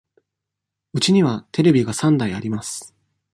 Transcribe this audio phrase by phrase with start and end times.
[0.95, 2.95] うちにはテレビが三台あります。